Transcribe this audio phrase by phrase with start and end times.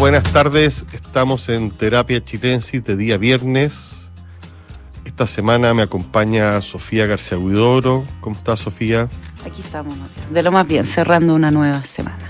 [0.00, 0.86] buenas tardes.
[0.94, 3.90] Estamos en Terapia Chilensis de día viernes.
[5.04, 8.06] Esta semana me acompaña Sofía García Huidoro.
[8.22, 9.10] ¿Cómo está Sofía?
[9.44, 9.92] Aquí estamos,
[10.30, 12.24] de lo más bien, cerrando una nueva semana.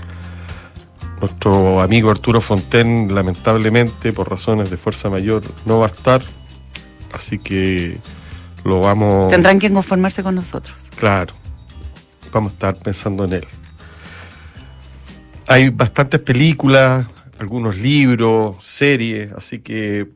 [1.21, 6.21] Nuestro amigo Arturo Fonten, lamentablemente, por razones de fuerza mayor, no va a estar.
[7.13, 7.97] Así que
[8.65, 9.29] lo vamos.
[9.29, 10.75] Tendrán que conformarse con nosotros.
[10.97, 11.33] Claro.
[12.33, 13.47] Vamos a estar pensando en él.
[15.47, 17.07] Hay bastantes películas,
[17.41, 20.07] algunos libros, series, así que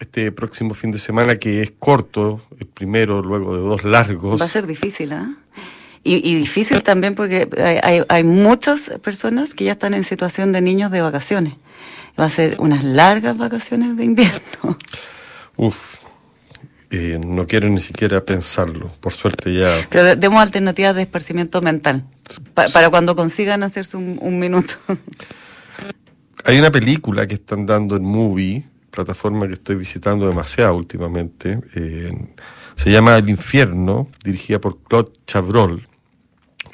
[0.00, 4.40] este próximo fin de semana, que es corto, el primero luego de dos largos.
[4.40, 5.32] Va a ser difícil, ¿ah?
[6.06, 7.48] Y, difícil también porque
[7.82, 11.54] hay, hay, muchas personas que ya están en situación de niños de vacaciones.
[12.20, 14.76] Va a ser unas largas vacaciones de invierno.
[15.56, 16.00] Uf,
[16.90, 18.90] eh, no quiero ni siquiera pensarlo.
[19.00, 19.86] Por suerte ya.
[19.88, 22.04] Pero demos alternativas de esparcimiento mental
[22.52, 24.74] para cuando consigan hacerse un, minuto.
[26.44, 31.60] Hay una película que están dando en Movie, plataforma que estoy visitando demasiado últimamente.
[31.74, 32.12] Eh,
[32.76, 35.88] se llama El Infierno, dirigida por Claude Chabrol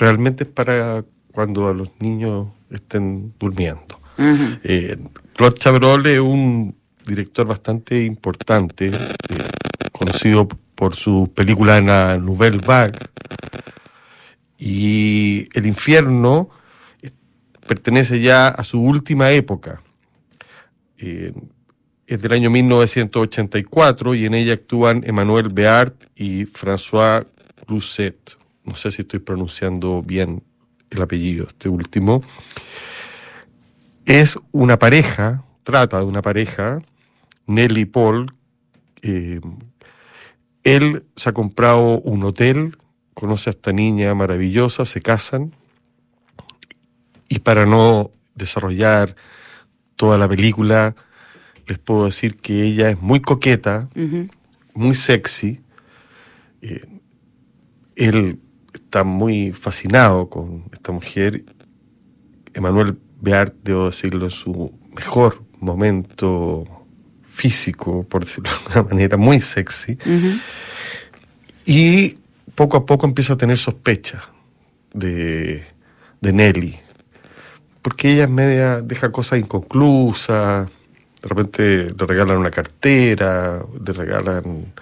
[0.00, 4.00] realmente es para cuando a los niños estén durmiendo.
[4.64, 4.98] Eh,
[5.34, 6.74] Claude Chabrol es un
[7.06, 8.92] director bastante importante, eh,
[9.92, 12.98] conocido por su película en la Nouvelle Vague.
[14.58, 16.50] Y El Infierno
[17.70, 19.80] pertenece ya a su última época.
[20.98, 27.24] es del año 1984 y en ella actúan Emmanuel Beart y François
[27.68, 30.42] Rousset no sé si estoy pronunciando bien
[30.90, 32.24] el apellido, este último,
[34.04, 36.82] es una pareja, trata de una pareja,
[37.46, 38.32] Nelly Paul,
[39.02, 39.40] eh,
[40.64, 42.76] él se ha comprado un hotel,
[43.14, 45.54] conoce a esta niña maravillosa, se casan,
[47.30, 49.14] y para no desarrollar
[49.96, 50.96] toda la película,
[51.66, 53.88] les puedo decir que ella es muy coqueta,
[54.74, 55.60] muy sexy.
[56.60, 56.84] Eh,
[57.94, 58.40] él
[58.74, 61.44] está muy fascinado con esta mujer.
[62.52, 66.64] Emanuel Beart, debo decirlo, en su mejor momento
[67.22, 69.96] físico, por decirlo de alguna manera, muy sexy.
[71.64, 72.18] Y
[72.56, 74.22] poco a poco empieza a tener sospechas
[74.92, 75.64] de,
[76.20, 76.89] de Nelly.
[77.82, 80.68] Porque ella es media, deja cosas inconclusas,
[81.22, 84.72] de repente le regalan una cartera, le regalan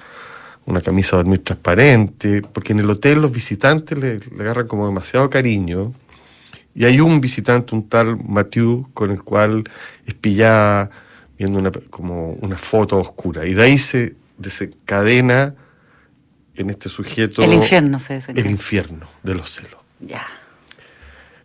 [0.67, 5.29] una camisa de dormir transparente, porque en el hotel los visitantes le, agarran como demasiado
[5.31, 5.93] cariño.
[6.75, 9.65] Y hay un visitante, un tal Mathieu, con el cual
[10.07, 10.91] espilla
[11.37, 13.47] viendo una, como una foto oscura.
[13.47, 15.55] Y de ahí se desencadena
[16.55, 17.43] en este sujeto...
[17.43, 18.49] El infierno se desencadena.
[18.49, 19.81] El infierno de los celos.
[20.01, 20.27] Ya.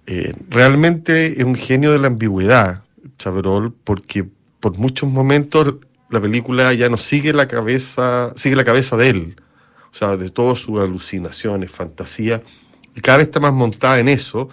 [0.05, 2.83] Eh, realmente es un genio de la ambigüedad,
[3.17, 4.25] Chabrol, porque
[4.59, 5.75] por muchos momentos
[6.09, 9.35] la película ya no sigue la cabeza, sigue la cabeza de él,
[9.91, 12.41] o sea, de todas sus alucinaciones, fantasías,
[12.95, 14.49] y cada vez está más montada en eso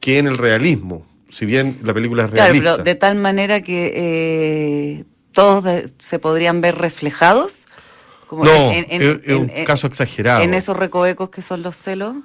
[0.00, 2.60] que en el realismo, si bien la película es realista.
[2.60, 5.64] Claro, pero de tal manera que eh, todos
[5.98, 7.66] se podrían ver reflejados.
[8.26, 10.42] Como no, es, un caso exagerado.
[10.42, 12.16] En esos recovecos que son los celos.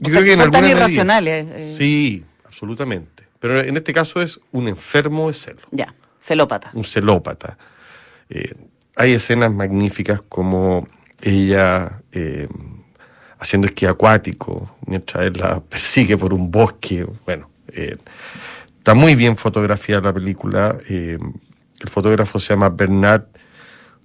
[0.00, 1.46] Yo creo que, son tan irracionales.
[1.48, 1.74] Eh.
[1.76, 3.24] Sí, absolutamente.
[3.40, 5.60] Pero en este caso es un enfermo de celo.
[5.70, 6.70] Ya, celópata.
[6.74, 7.56] Un celópata.
[8.28, 8.54] Eh,
[8.96, 10.86] hay escenas magníficas como
[11.22, 12.48] ella eh,
[13.38, 17.06] haciendo esquí acuático mientras él la persigue por un bosque.
[17.24, 17.96] Bueno, eh,
[18.78, 20.76] está muy bien fotografiada la película.
[20.88, 23.24] el fotógrafo se llama Bernard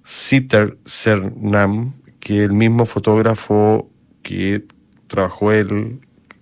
[0.02, 3.90] Sitter Cernam, que es el mismo fotógrafo
[4.22, 4.64] que
[5.06, 6.00] trabajó el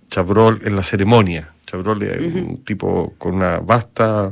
[0.09, 1.53] Chabrol en la ceremonia.
[1.65, 4.31] Chabrol es un tipo con una vasta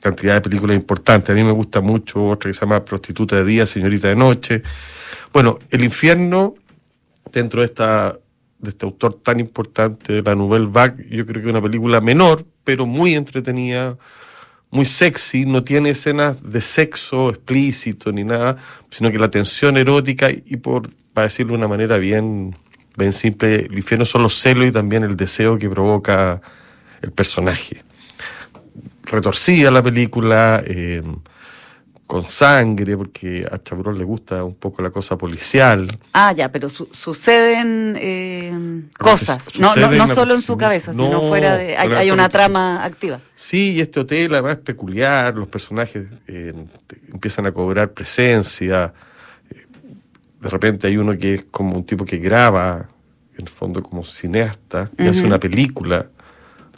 [0.00, 1.30] cantidad de películas importantes.
[1.30, 4.62] A mí me gusta mucho otra que se llama Prostituta de Día, Señorita de Noche.
[5.32, 6.54] Bueno, El Infierno,
[7.32, 8.18] dentro de, esta,
[8.58, 12.00] de este autor tan importante de la Nouvelle Vague, yo creo que es una película
[12.02, 13.96] menor, pero muy entretenida,
[14.70, 18.58] muy sexy, no tiene escenas de sexo explícito ni nada,
[18.90, 22.56] sino que la tensión erótica y por, para decirlo de una manera bien,
[22.96, 26.40] bien simple, el infierno son los celos y también el deseo que provoca
[27.02, 27.82] el personaje
[29.04, 31.02] retorcida la película, eh,
[32.06, 35.98] con sangre, porque a Chabrol le gusta un poco la cosa policial.
[36.12, 41.76] Ah, ya, pero suceden eh, cosas, no, no, solo en su cabeza, sino fuera de...
[41.76, 43.20] Hay, una trama activa.
[43.34, 46.52] Sí, y este hotel además es peculiar, los personajes eh,
[47.10, 48.92] empiezan a cobrar presencia,
[50.44, 52.86] de repente hay uno que es como un tipo que graba,
[53.36, 56.06] en el fondo como cineasta, y hace una película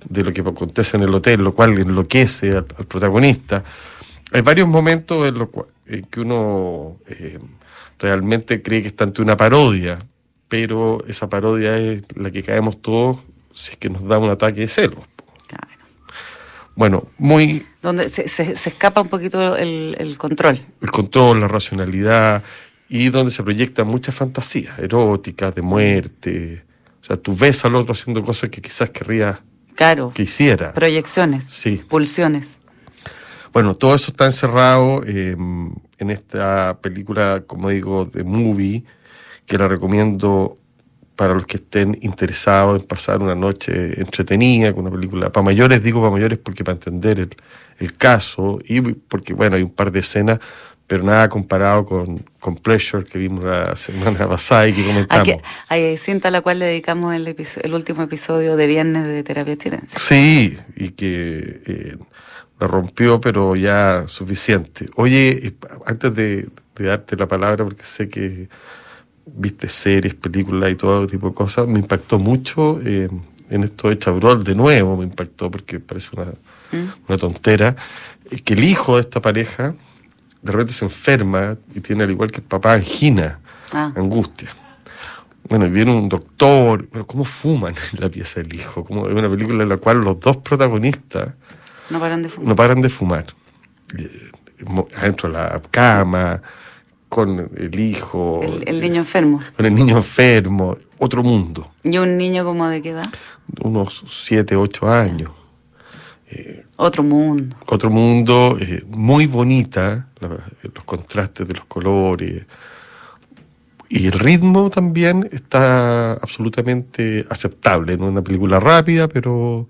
[0.09, 3.63] de lo que acontece en el hotel, lo cual enloquece al, al protagonista.
[4.33, 5.49] Hay varios momentos en los
[5.87, 7.39] en que uno eh,
[7.99, 9.99] realmente cree que está ante una parodia,
[10.49, 13.19] pero esa parodia es la que caemos todos
[13.53, 15.01] si es que nos da un ataque de celos.
[15.49, 15.67] Claro.
[16.75, 20.61] Bueno, muy Donde se, se- se escapa un poquito el, el control.
[20.83, 22.43] el control, la racionalidad
[22.89, 26.63] y donde se proyectan muchas fantasías eróticas, de muerte.
[27.01, 29.39] O sea, tú ves al otro haciendo cosas que quizás querrías
[29.75, 30.13] Claro.
[30.15, 30.73] que hiciera.
[30.73, 31.45] Proyecciones.
[31.45, 31.83] Sí.
[31.89, 32.61] Pulsiones.
[33.53, 35.37] Bueno, todo eso está encerrado eh,
[35.99, 38.85] en esta película, como digo, de movie,
[39.47, 40.59] que la recomiendo
[41.15, 45.33] para los que estén interesados en pasar una noche entretenida con una película.
[45.33, 47.31] Para mayores, digo para mayores porque para entender el,
[47.79, 50.41] el caso y porque, bueno, hay un par de escenas,
[50.87, 55.29] pero nada comparado con, con Pleasure que vimos la semana pasada y que comentamos.
[55.29, 57.27] Aquí, hay cinta a la cual le dedicamos el,
[57.63, 59.99] el último episodio de Viernes de Terapia Chilense.
[59.99, 61.97] Sí, y que eh,
[62.61, 64.87] la rompió, pero ya suficiente.
[64.97, 65.55] Oye, eh,
[65.87, 68.49] antes de, de darte la palabra, porque sé que
[69.27, 73.09] viste series, películas y todo tipo de cosas, me impactó mucho eh,
[73.51, 76.33] en esto de Chabrol, de nuevo me impactó, porque parece una,
[77.09, 77.77] una tontera,
[78.31, 79.75] eh, que el hijo de esta pareja
[80.47, 83.41] de repente se enferma y tiene, al igual que el papá, angina,
[83.73, 83.93] Ah.
[83.97, 84.49] angustia.
[85.49, 88.85] Bueno, y viene un doctor, pero ¿cómo fuman en la pieza del hijo?
[88.85, 91.35] Como es una película en la cual los dos protagonistas
[91.91, 92.49] No paran de fumar.
[92.49, 93.27] no paran de fumar.
[93.99, 94.31] Eh,
[94.97, 96.41] Adentro de la cama,
[97.11, 99.41] con el hijo, El, el niño enfermo.
[99.57, 103.07] con el niño enfermo, otro mundo, Y un niño como de qué edad?
[103.61, 105.31] unos 7, 8 años.
[106.77, 107.57] Otro mundo.
[107.67, 110.39] Otro mundo eh, muy bonita, la-
[110.75, 112.45] los contrastes de los colores.
[113.89, 117.97] Y el ritmo también está absolutamente aceptable.
[117.97, 119.69] No es una película rápida, pero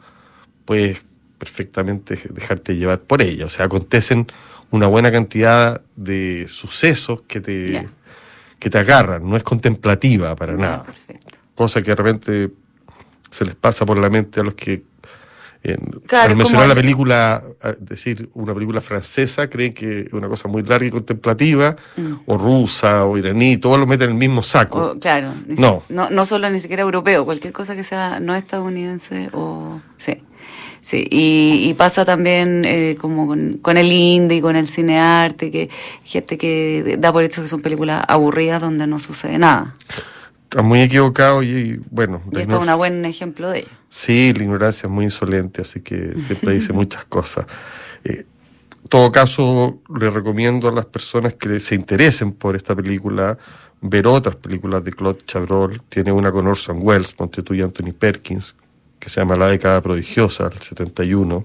[0.64, 1.02] puedes
[1.38, 3.44] perfectamente dejarte llevar por ella.
[3.44, 4.26] O sea, acontecen
[4.70, 7.86] una buena cantidad de sucesos que te,
[8.58, 9.28] que te agarran.
[9.28, 10.84] No es contemplativa para nada.
[10.84, 11.38] perfecto.
[11.54, 12.50] Cosa que de repente
[13.30, 14.82] se les pasa por la mente a los que
[15.62, 17.42] en, Claro, al mencionar la película,
[17.80, 21.76] decir una película francesa, creen que es una cosa muy larga y contemplativa,
[22.26, 24.78] o rusa, o iraní, todos lo meten en el mismo saco.
[24.78, 24.82] Mm.
[24.96, 25.82] O, claro, si- No.
[25.88, 26.10] no.
[26.10, 29.80] No solo ni siquiera europeo, cualquier cosa que sea no estadounidense o...
[29.98, 30.22] Sí,
[30.80, 31.06] sí.
[31.10, 35.68] Y, y pasa también eh, como con, con el indie, con el cinearte, que
[36.04, 39.74] gente que da por hecho que son películas aburridas donde no sucede nada.
[40.50, 43.68] Está muy equivocado y, y, bueno, Y esto es un buen ejemplo de ello.
[43.88, 47.46] sí, la ignorancia es muy insolente, así que siempre dice muchas cosas.
[48.04, 48.24] Eh,
[48.82, 53.36] en todo caso, le recomiendo a las personas que se interesen por esta película
[53.80, 55.82] ver otras películas de Claude Chabrol.
[55.88, 58.54] Tiene una con Orson Welles, ponte tú y Anthony Perkins,
[59.00, 61.44] que se llama La década prodigiosa, el 71.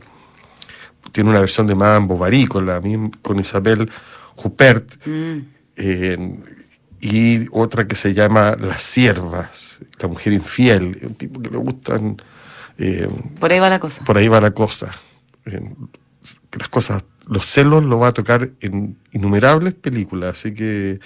[1.11, 3.89] Tiene una versión de Madame Bovary con, la misma, con Isabel
[4.35, 4.93] Huppert.
[5.75, 6.37] eh,
[7.01, 12.21] y otra que se llama Las siervas, la mujer infiel, un tipo que le gustan...
[12.77, 13.07] eh,
[13.39, 14.03] Por ahí va la cosa.
[14.05, 14.91] por ahí va la cosa.
[15.45, 15.61] Eh,
[16.57, 20.99] Las cosas, los celos lo va a tocar en innumerables películas, así que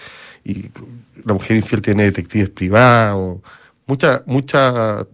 [0.43, 0.69] y
[1.23, 3.39] la mujer infiel tiene detectives privados,
[3.87, 5.07] mucha, mucha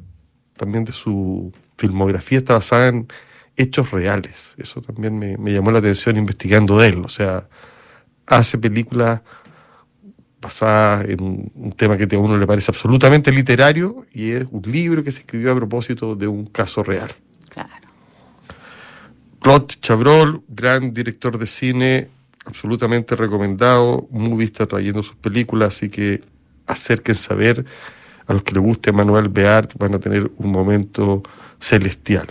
[0.58, 3.08] también de su filmografía está basada en
[3.56, 4.54] hechos reales.
[4.58, 7.04] Eso también me, me llamó la atención investigando de él.
[7.06, 7.48] O sea,
[8.28, 9.22] hace películas
[10.42, 15.04] basadas en un, tema que a uno le parece absolutamente literario y es un libro
[15.04, 17.12] que se escribió a propósito de un caso real.
[17.50, 17.70] Claro.
[19.40, 22.10] Claude Chabrol, gran director de cine,
[22.46, 26.22] absolutamente recomendado, muy vista trayendo sus películas, así que
[26.68, 27.66] acérquense a ver.
[28.28, 31.22] A los que les guste Manuel Beart van a tener un momento
[31.60, 32.28] celestial.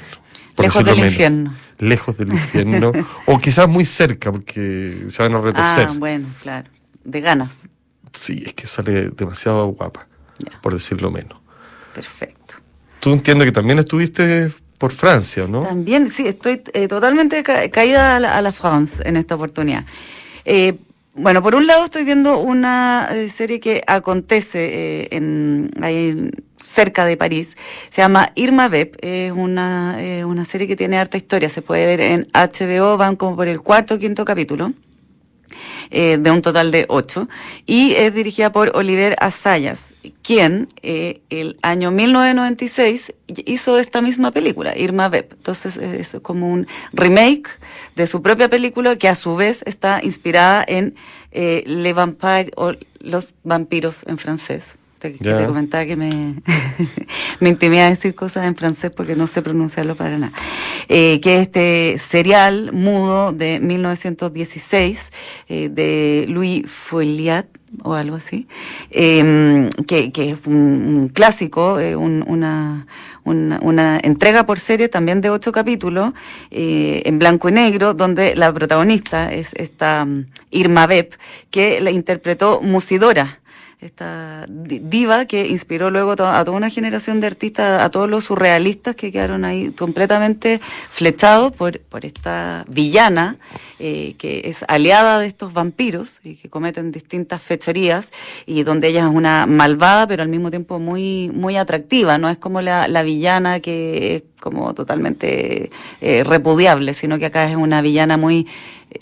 [0.57, 1.13] Lejos del menos.
[1.13, 1.55] infierno.
[1.79, 2.93] Lejos del infierno.
[3.27, 5.89] o quizás muy cerca, porque se van a retorcer.
[5.91, 6.71] Ah, bueno, claro.
[7.05, 7.69] De ganas.
[8.13, 10.07] Sí, es que sale demasiado guapa,
[10.63, 11.39] por decirlo menos.
[11.95, 12.55] Perfecto.
[13.01, 15.61] Tú entiendes que también estuviste por Francia, ¿no?
[15.61, 19.85] También, sí, estoy eh, totalmente ca- caída a la, a la France en esta oportunidad.
[20.45, 20.75] Eh,
[21.15, 24.59] bueno, por un lado estoy viendo una eh, serie que acontece
[25.03, 27.57] eh, en, ahí cerca de París.
[27.91, 28.97] Se llama Irma Beb.
[29.03, 31.49] Es una, una serie que tiene harta historia.
[31.49, 32.97] Se puede ver en HBO.
[32.97, 34.73] Van como por el cuarto o quinto capítulo.
[35.91, 37.29] Eh, de un total de ocho,
[37.67, 43.15] y es dirigida por Oliver Asayas, quien eh, el año 1996
[43.47, 45.29] hizo esta misma película, Irma Beb.
[45.33, 47.49] Entonces es como un remake
[47.97, 50.95] de su propia película que a su vez está inspirada en
[51.33, 54.80] eh, Le Vampire o Los vampiros en francés.
[55.01, 56.11] Te, que te comentaba que me,
[57.41, 60.33] me intimida decir cosas en francés porque no sé pronunciarlo para nada.
[60.89, 65.13] Eh, que es este serial mudo de 1916
[65.49, 67.47] eh, de Louis Folliat
[67.83, 68.49] o algo así,
[68.91, 72.87] em, que, que, es un, clásico, eh, una,
[73.25, 76.13] una, una, entrega por serie también de ocho capítulos,
[76.51, 81.17] eh, en blanco y negro, donde la protagonista es esta mm, Irma Beb,
[81.51, 83.41] que la interpretó Musidora
[83.81, 88.95] esta diva que inspiró luego a toda una generación de artistas, a todos los surrealistas
[88.95, 90.61] que quedaron ahí completamente
[90.91, 93.39] flechados por, por esta villana
[93.79, 98.11] eh, que es aliada de estos vampiros y que cometen distintas fechorías
[98.45, 102.37] y donde ella es una malvada pero al mismo tiempo muy, muy atractiva, no es
[102.37, 105.71] como la, la villana que es como totalmente
[106.01, 108.47] eh, repudiable, sino que acá es una villana muy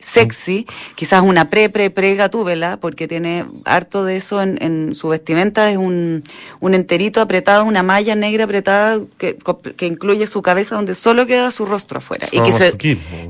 [0.01, 5.09] sexy, quizás una pre, pre, pre gatúbela, porque tiene harto de eso en, en su
[5.09, 6.25] vestimenta, es un,
[6.61, 9.39] un, enterito apretado, una malla negra apretada que,
[9.77, 12.29] que, incluye su cabeza donde solo queda su rostro afuera.
[12.31, 12.77] Y que se,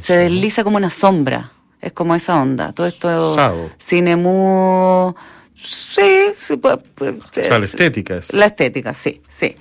[0.00, 3.36] se, desliza como una sombra, es como esa onda, todo esto
[3.78, 5.14] cine muy...
[5.60, 8.32] Sí, sí puede, o sea, la estética es.
[8.32, 9.56] La estética, sí, sí.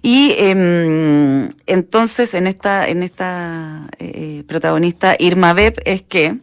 [0.00, 6.38] Y eh, entonces en esta, en esta eh, protagonista Irma Beb es que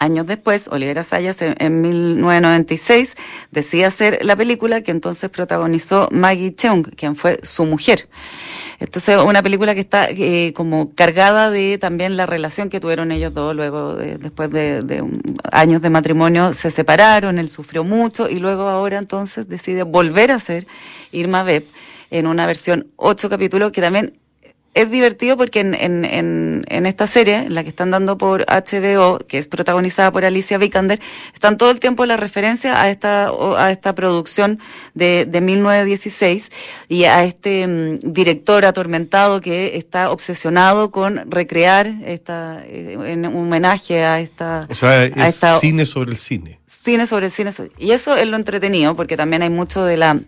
[0.00, 3.16] años después, Olivera Sayas en, en, 1996
[3.52, 8.08] decide hacer la película que entonces protagonizó Maggie Cheung, quien fue su mujer.
[8.80, 13.34] Entonces, una película que está eh, como cargada de también la relación que tuvieron ellos
[13.34, 15.20] dos, luego de, después de, de un,
[15.52, 20.38] años de matrimonio se separaron, él sufrió mucho y luego ahora entonces decide volver a
[20.38, 20.66] ser
[21.12, 21.66] Irma Beb
[22.10, 24.14] en una versión ocho capítulos que también
[24.72, 29.18] es divertido porque en, en, en, en, esta serie, la que están dando por HBO,
[29.18, 31.00] que es protagonizada por Alicia Vikander,
[31.34, 34.60] están todo el tiempo la referencia a esta, a esta producción
[34.94, 36.52] de, de 1916
[36.88, 44.04] y a este um, director atormentado que está obsesionado con recrear esta, eh, en homenaje
[44.04, 44.68] a esta...
[44.70, 46.60] O sea, es esta, cine sobre el cine.
[46.66, 47.50] Cine sobre el cine.
[47.76, 50.20] Y eso es lo entretenido porque también hay mucho de la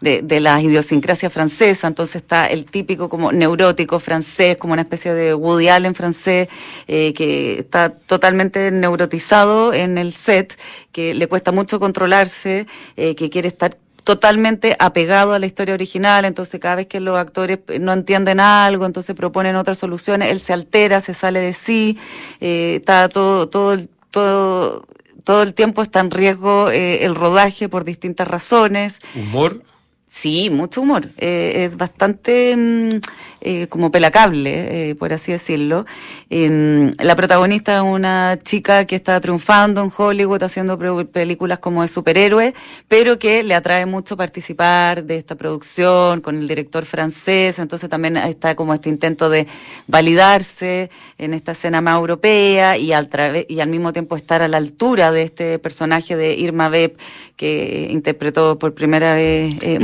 [0.00, 5.12] de, de la idiosincrasia francesa, entonces está el típico como neurótico francés, como una especie
[5.12, 6.48] de Woody Allen francés,
[6.86, 10.58] eh, que está totalmente neurotizado en el set,
[10.92, 12.66] que le cuesta mucho controlarse,
[12.96, 17.18] eh, que quiere estar totalmente apegado a la historia original, entonces cada vez que los
[17.18, 21.98] actores no entienden algo, entonces proponen otras soluciones, él se altera, se sale de sí,
[22.40, 23.76] eh, está todo, todo,
[24.10, 24.86] todo,
[25.24, 29.00] todo el tiempo está en riesgo eh, el rodaje por distintas razones.
[29.14, 29.62] Humor.
[30.10, 31.08] Sí, mucho humor.
[31.18, 33.00] Eh, es bastante mm,
[33.40, 35.86] eh, como pelacable, eh, por así decirlo.
[36.28, 40.78] Em, la protagonista es una chica que está triunfando en Hollywood haciendo
[41.10, 42.54] películas como de superhéroe,
[42.88, 47.58] pero que le atrae mucho participar de esta producción con el director francés.
[47.58, 49.46] Entonces también está como este intento de
[49.86, 53.08] validarse en esta escena más europea y al,
[53.48, 56.96] y al mismo tiempo estar a la altura de este personaje de Irma Beb
[57.36, 59.78] que interpretó por primera vez eh,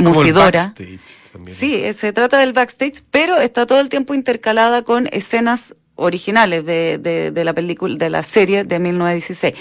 [1.45, 7.31] Sí, se trata del backstage, pero está todo el tiempo intercalada con escenas originales de,
[7.33, 9.53] de, la película, de la serie de 1916.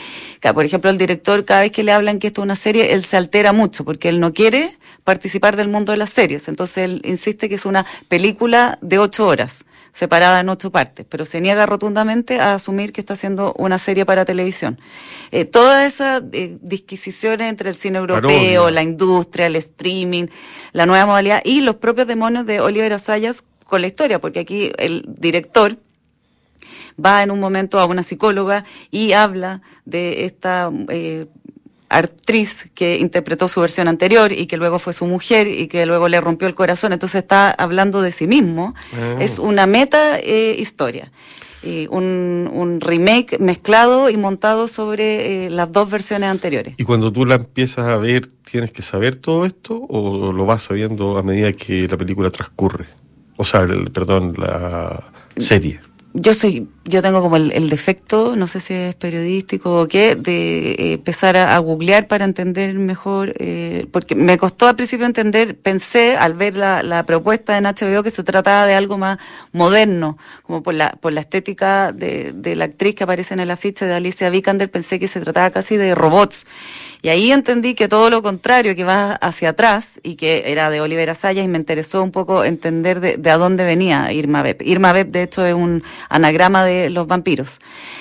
[0.54, 3.02] por ejemplo, el director, cada vez que le hablan que esto es una serie, él
[3.02, 4.71] se altera mucho porque él no quiere
[5.02, 6.49] participar del mundo de las series.
[6.49, 9.64] Entonces él insiste que es una película de ocho horas,
[9.96, 14.04] separada en ocho partes, pero se niega rotundamente a asumir que está haciendo una serie
[14.04, 14.78] para televisión.
[15.32, 18.70] Eh, todas esas eh, disquisiciones entre el cine europeo, Parodia.
[18.70, 20.26] la industria, el streaming,
[20.72, 24.70] la nueva modalidad y los propios demonios de Oliver Asayas con la historia, porque aquí
[24.76, 25.78] el director
[27.02, 31.24] va en un momento a una psicóloga y habla de esta eh,
[31.88, 36.09] actriz que interpretó su versión anterior y que luego fue su mujer y que luego
[36.09, 38.75] le rompió el corazón, entonces está hablando de sí mismo.
[38.93, 39.21] Oh.
[39.21, 41.11] Es una meta eh, historia.
[41.62, 46.75] Eh, un, un, remake mezclado y montado sobre eh, las dos versiones anteriores.
[46.76, 50.62] ¿Y cuando tú la empiezas a ver, tienes que saber todo esto o lo vas
[50.62, 52.87] sabiendo a medida que la película transcurre?
[53.37, 55.81] O sea, el, perdón, la serie
[56.18, 60.16] yo soy, yo tengo como el, el, defecto, no sé si es periodístico o qué,
[60.16, 65.58] de eh, empezar a, googlear para entender mejor, eh, porque me costó al principio entender,
[65.58, 69.18] pensé al ver la, la, propuesta en HBO que se trataba de algo más
[69.52, 73.50] moderno, como por la, por la estética de, de la actriz que aparece en el
[73.50, 76.46] afiche de Alicia Vikander, pensé que se trataba casi de robots.
[77.02, 80.80] Y ahí entendí que todo lo contrario, que va hacia atrás y que era de
[80.80, 84.62] Oliver Asayas y me interesó un poco entender de, de a dónde venía Irma Beb.
[84.62, 87.60] Irma Beb, de hecho, es un anagrama de los vampiros.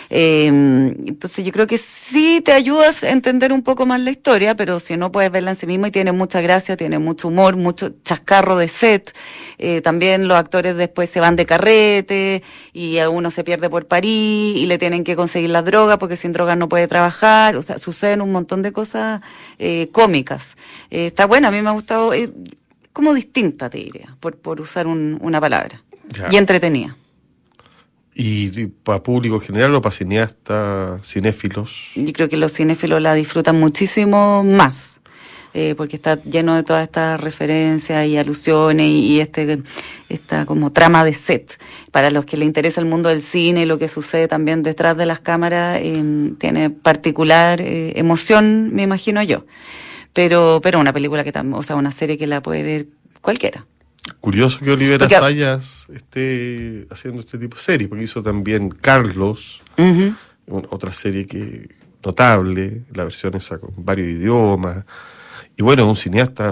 [0.09, 4.55] Eh, entonces yo creo que sí te ayudas a entender un poco más la historia,
[4.55, 7.55] pero si no puedes verla en sí misma y tiene mucha gracia, tiene mucho humor,
[7.55, 9.15] mucho chascarro de set.
[9.57, 12.43] Eh, también los actores después se van de carrete
[12.73, 16.31] y uno se pierde por París y le tienen que conseguir la droga porque sin
[16.31, 17.55] droga no puede trabajar.
[17.55, 19.21] O sea, suceden un montón de cosas
[19.59, 20.57] eh, cómicas.
[20.91, 22.11] Eh, está buena, a mí me ha gustado,
[22.93, 25.81] como distinta te diría, por, por usar un, una palabra.
[26.09, 26.27] Ya.
[26.31, 26.95] Y entretenida.
[28.17, 31.91] ¿Y, para público general o para cineastas, cinéfilos?
[31.95, 35.01] Yo creo que los cinéfilos la disfrutan muchísimo más.
[35.53, 39.61] eh, porque está lleno de todas estas referencias y alusiones y, este
[40.09, 41.57] esta como trama de set.
[41.91, 44.97] Para los que les interesa el mundo del cine y lo que sucede también detrás
[44.97, 49.45] de las cámaras, eh, tiene particular eh, emoción, me imagino yo.
[50.13, 52.87] Pero, pero una película que o sea, una serie que la puede ver
[53.21, 53.65] cualquiera.
[54.19, 59.61] Curioso que Olivera Porque- Sayas esté haciendo este tipo de series, porque hizo también Carlos,
[60.69, 61.69] otra serie que
[62.03, 64.85] notable, la versión esa con varios idiomas.
[65.57, 66.51] Y bueno, un cineasta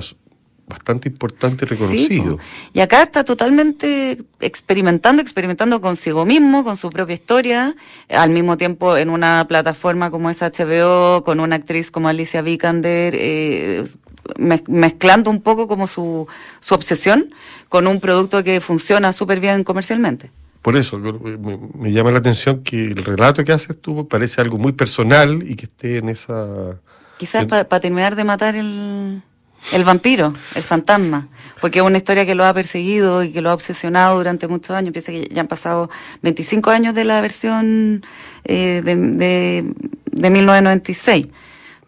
[0.65, 2.39] bastante importante y reconocido.
[2.73, 7.75] y acá está totalmente experimentando, experimentando consigo mismo, con su propia historia,
[8.09, 13.13] al mismo tiempo en una plataforma como es HBO, con una actriz como Alicia Vikander,
[13.15, 13.83] eh,
[14.67, 16.27] mezclando un poco como su,
[16.59, 17.33] su obsesión
[17.69, 20.31] con un producto que funciona súper bien comercialmente.
[20.61, 24.57] Por eso me, me llama la atención que el relato que haces tú parece algo
[24.57, 26.77] muy personal y que esté en esa...
[27.17, 29.21] Quizás en- para terminar de matar el,
[29.73, 31.27] el vampiro, el fantasma,
[31.59, 34.71] porque es una historia que lo ha perseguido y que lo ha obsesionado durante muchos
[34.75, 34.93] años.
[34.93, 35.89] Piensa que ya han pasado
[36.21, 38.05] 25 años de la versión
[38.45, 39.65] eh, de, de,
[40.11, 41.27] de 1996.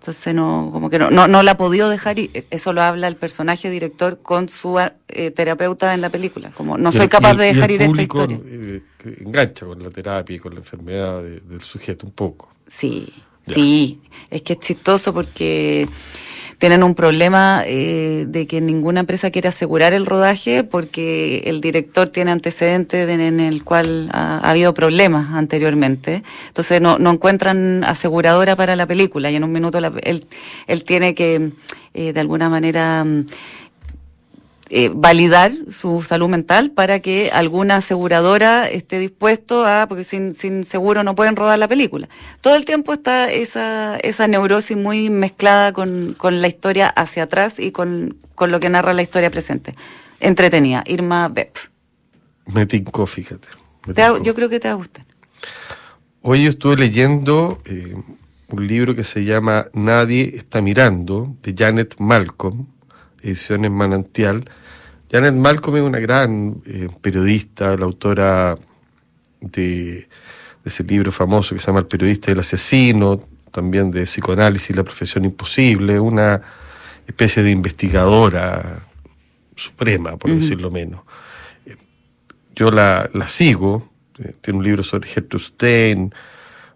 [0.06, 3.08] Entonces no, como que no, no, no la ha podido dejar y eso lo habla
[3.08, 6.52] el personaje director con su eh, terapeuta en la película.
[6.52, 8.40] Como no soy capaz el- de dejar ir esta historia.
[8.46, 8.84] eh,
[9.20, 12.50] engancha con la terapia y con la enfermedad de- del sujeto un poco.
[12.68, 13.12] Sí,
[13.48, 13.54] Ya.
[13.56, 15.88] sí, es que es chistoso porque
[16.58, 22.10] tienen un problema eh, de que ninguna empresa quiere asegurar el rodaje porque el director
[22.10, 26.24] tiene antecedentes de- en el cual ha, ha habido problemas anteriormente.
[26.48, 30.26] Entonces no, no encuentran aseguradora para la película y en un minuto la- él,
[30.68, 31.52] él tiene que
[31.94, 33.06] eh, de alguna manera...
[34.78, 40.66] eh, validar su salud mental para que alguna aseguradora esté dispuesto a, porque sin, sin
[40.66, 42.10] seguro no pueden rodar la película.
[42.42, 47.58] Todo el tiempo está esa, esa neurosis muy mezclada con, con la historia hacia atrás
[47.60, 49.74] y con, con lo que narra la historia presente.
[50.20, 51.56] Entretenida, Irma Bepp.
[52.48, 53.48] Me tincó, fíjate.
[53.88, 54.24] me Te va- tincó.
[54.26, 55.06] yo creo que te va a gustar.
[56.22, 57.96] Hoy yo estuve leyendo eh,
[58.50, 62.66] un libro que se llama Nadie está mirando, de Janet Malcolm,
[63.22, 64.50] ediciones Manantial.
[65.12, 68.56] Janet Malcolm es una gran eh, periodista, la autora
[69.40, 70.08] de, de
[70.64, 74.84] ese libro famoso que se llama El periodista y el asesino, también de psicoanálisis, la
[74.84, 76.42] profesión imposible, una
[77.08, 78.84] especie de investigadora
[79.56, 80.40] suprema, por Ujú.
[80.42, 81.02] decirlo menos.
[81.66, 81.76] Eh,
[82.56, 83.90] Yo la, la sigo,
[84.20, 86.14] eh, tiene un libro sobre Gertrude Stein,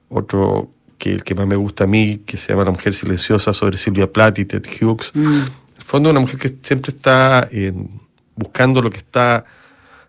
[0.09, 3.53] otro que el que más me gusta a mí, que se llama La mujer silenciosa,
[3.53, 5.11] sobre Silvia Plath y Ted Hughes.
[5.13, 5.19] Mm.
[5.33, 5.41] En
[5.77, 7.99] el fondo, una mujer que siempre está en-
[8.39, 9.45] buscando lo que está,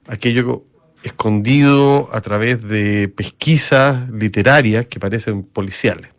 [0.07, 0.64] aquello
[1.03, 6.11] escondido a través de pesquisas literarias que parecen policiales.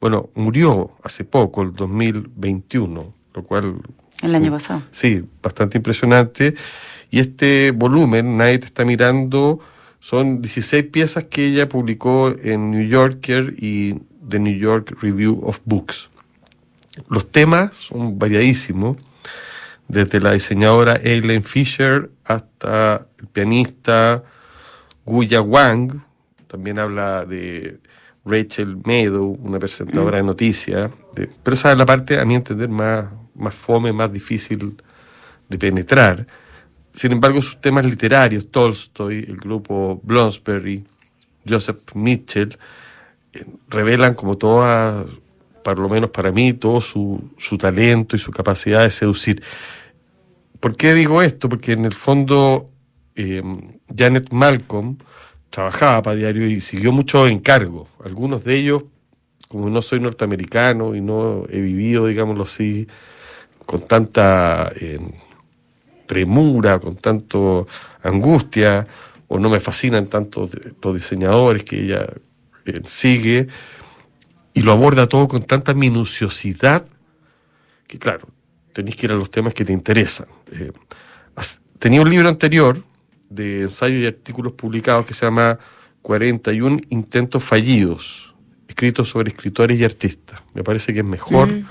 [0.00, 3.76] Bueno, murió hace poco, el 2021, lo cual
[4.22, 4.82] El año pasado.
[4.90, 6.54] Sí, bastante impresionante.
[7.10, 9.60] Y este volumen, Nadie te está mirando,
[10.00, 13.94] son 16 piezas que ella publicó en New Yorker y
[14.28, 16.10] The New York Review of Books.
[17.08, 18.96] Los temas son variadísimos,
[19.88, 24.24] desde la diseñadora Eileen Fisher hasta el pianista
[25.04, 26.00] Guya Wang,
[26.46, 27.80] también habla de
[28.24, 30.90] Rachel Meadow, una presentadora de noticias,
[31.42, 34.76] pero esa es la parte, a mi entender, más, más fome, más difícil
[35.48, 36.26] de penetrar.
[36.92, 40.84] Sin embargo, sus temas literarios, Tolstoy, el grupo Bloomsbury,
[41.46, 42.56] Joseph Mitchell,
[43.32, 45.04] eh, revelan como toda,
[45.64, 49.42] por lo menos para mí, todo su, su talento y su capacidad de seducir.
[50.60, 51.48] ¿Por qué digo esto?
[51.48, 52.70] Porque en el fondo
[53.16, 53.42] eh,
[53.96, 54.98] Janet Malcolm
[55.50, 57.88] trabajaba para diario y siguió muchos encargos.
[58.04, 58.82] Algunos de ellos,
[59.48, 62.86] como no soy norteamericano y no he vivido, digámoslo así,
[63.64, 64.98] con tanta eh,
[66.06, 67.66] premura, con tanto
[68.02, 68.86] angustia,
[69.28, 70.48] o no me fascinan tanto
[70.82, 72.06] los diseñadores que ella
[72.66, 73.48] eh, sigue,
[74.54, 76.86] y lo aborda todo con tanta minuciosidad
[77.86, 78.28] que, claro,
[78.72, 80.26] tenéis que ir a los temas que te interesan.
[80.52, 80.72] Eh,
[81.78, 82.82] tenía un libro anterior
[83.28, 85.58] de ensayos y artículos publicados que se llama
[86.02, 88.34] 41 intentos fallidos,
[88.68, 90.42] escritos sobre escritores y artistas.
[90.54, 91.66] Me parece que es mejor Mm.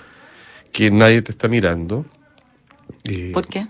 [0.72, 2.06] que nadie te está mirando.
[3.06, 3.68] Eh, ¿Por qué?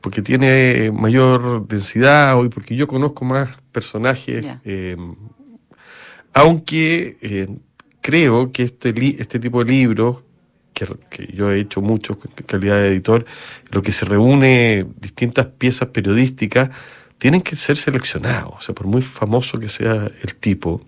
[0.00, 4.96] porque tiene mayor densidad hoy, porque yo conozco más personajes, eh,
[6.32, 7.48] aunque eh,
[8.00, 10.18] creo que este, li- este tipo de libros,
[10.72, 13.24] que, que yo he hecho muchos en calidad de editor,
[13.70, 16.70] lo que se reúne distintas piezas periodísticas,
[17.18, 20.80] tienen que ser seleccionados, o sea, por muy famoso que sea el tipo,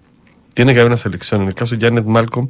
[0.55, 1.42] tiene que haber una selección.
[1.42, 2.48] En el caso de Janet Malcolm,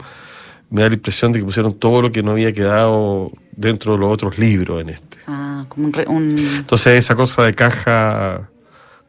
[0.71, 3.99] me da la impresión de que pusieron todo lo que no había quedado dentro de
[3.99, 5.19] los otros libros en este.
[5.27, 8.49] Ah, como un, re- un- Entonces esa cosa de caja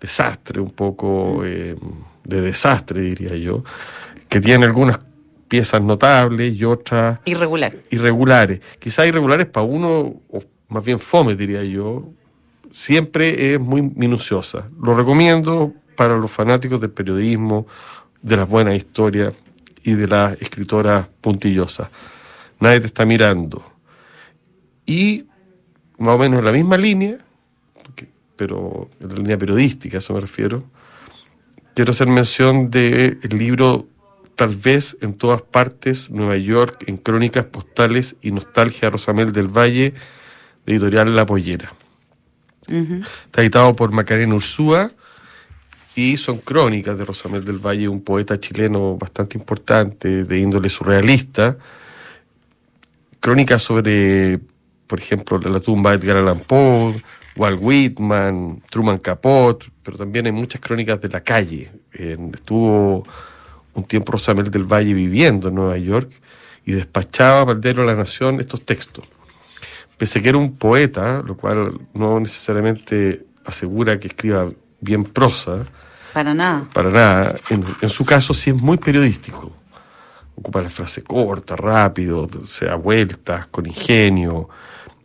[0.02, 1.76] desastre, un poco eh,
[2.24, 3.64] de desastre diría yo,
[4.28, 5.00] que tiene algunas
[5.54, 7.76] piezas notables y otras irregular.
[7.92, 8.60] irregulares.
[8.80, 12.10] Quizás irregulares para uno, o más bien fome diría yo,
[12.72, 14.68] siempre es muy minuciosa.
[14.82, 17.68] Lo recomiendo para los fanáticos del periodismo,
[18.20, 19.36] de las buenas historias
[19.84, 21.88] y de las escritoras puntillosas.
[22.60, 23.64] Nadie te está mirando.
[24.88, 25.28] Y
[26.00, 27.20] más o menos en la misma línea,
[28.36, 30.64] pero en la línea periodística, a eso me refiero,
[31.76, 33.93] quiero hacer mención del libro
[34.36, 39.94] Tal vez en todas partes, Nueva York, en crónicas postales y nostalgia Rosamel del Valle,
[40.66, 41.74] de editorial La Pollera.
[42.68, 44.90] Está editado por Macarena Ursúa
[45.96, 51.58] y son crónicas de Rosamel del Valle, un poeta chileno bastante importante, de índole surrealista.
[53.20, 54.40] Crónicas sobre,
[54.88, 56.96] por ejemplo, la tumba de Edgar Allan Poe,
[57.36, 61.72] Walt Whitman, Truman Capote, pero también hay muchas crónicas de la calle.
[61.94, 63.04] Eh, estuvo
[63.74, 66.12] un tiempo Rosamel del Valle viviendo en Nueva York
[66.66, 69.06] y despachaba para el diario La Nación estos textos
[69.98, 75.66] pese a que era un poeta, lo cual no necesariamente asegura que escriba bien prosa,
[76.14, 76.68] Para nada.
[76.74, 79.52] para nada, en, en su caso sí es muy periodístico.
[80.36, 84.50] Ocupa la frase corta, rápido, o sea, vueltas, con ingenio.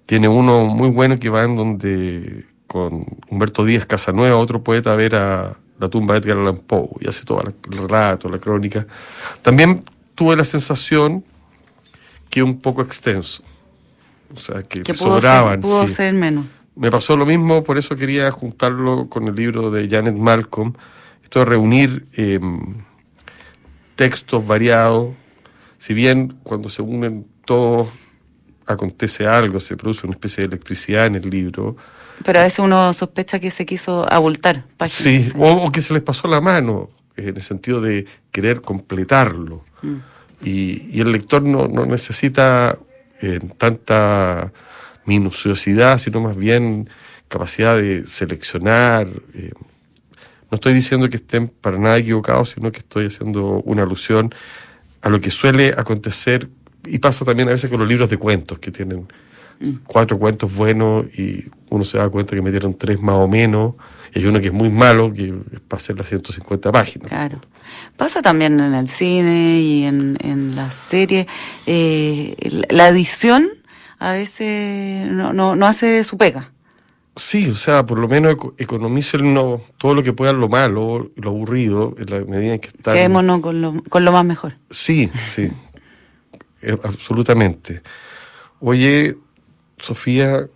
[0.07, 4.96] Tiene uno muy bueno que va en donde con Humberto Díaz Casanueva, otro poeta, a
[4.96, 8.86] ver a la tumba de Edgar Allan Poe y hace todo el relato, la crónica.
[9.42, 11.24] También tuve la sensación
[12.30, 13.42] que un poco extenso.
[14.34, 15.54] O sea, que, Que pudo, sobraban.
[15.54, 15.94] ser, pudo sí.
[15.94, 16.46] ser menos.
[16.74, 20.74] Me pasó lo mismo, por eso quería juntarlo con el libro de Janet Malcolm.
[21.24, 22.38] Esto de reunir eh,
[23.96, 25.08] textos variados.
[25.78, 27.88] Si bien cuando se unen todos
[28.68, 31.76] acontece algo, se produce una especie de electricidad en el libro.
[32.24, 35.31] Pero a veces uno sospecha que se quiso abultar páginas.
[35.31, 38.61] Sí, o, o que se les pasó la mano, eh, en el sentido de querer
[38.61, 39.64] completarlo.
[39.83, 39.96] Mm.
[40.42, 42.78] Y, y el lector no, no necesita
[43.20, 44.52] eh, tanta
[45.04, 46.88] minuciosidad, sino más bien
[47.28, 49.09] capacidad de seleccionar.
[49.35, 49.52] eh.
[50.50, 54.35] No estoy diciendo que estén para nada equivocados, sino que estoy haciendo una alusión
[55.02, 56.48] a lo que suele acontecer
[56.86, 59.06] y pasa también a veces con los libros de cuentos que tienen
[59.86, 63.74] cuatro cuentos buenos y uno se da cuenta que metieron tres más o menos
[64.14, 67.08] y hay uno que es muy malo que es para hacer las 150 páginas.
[67.08, 67.40] Claro.
[67.96, 71.26] Pasa también en el cine y en, en las series.
[71.66, 72.34] Eh,
[72.70, 73.46] la- edición
[73.98, 76.52] a veces no, no, no hace su pega.
[77.16, 81.10] Sí, o sea, por lo menos eco- economicen no, todo lo que puedan lo malo,
[81.16, 82.94] lo aburrido, en la medida en que están...
[82.94, 84.54] Quedémonos con lo, con lo más mejor.
[84.70, 85.50] Sí, sí,
[86.82, 87.82] absolutamente.
[88.60, 89.16] Oye,
[89.78, 90.46] Sofía,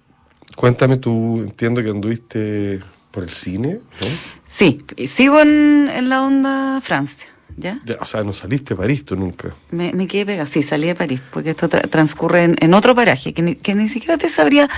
[0.57, 4.07] cuéntame tú, entiendo que anduviste por el cine, ¿no?
[4.47, 7.79] Sí, sigo en, en la onda Francia, ¿ya?
[7.85, 9.55] Ya, o sea, no saliste a París tú nunca.
[9.71, 10.47] Me, me quedé pegada.
[10.47, 13.75] Sí, salí de París, porque esto tra- transcurre en, en otro paraje, que ni, que
[13.75, 14.69] ni siquiera te sabría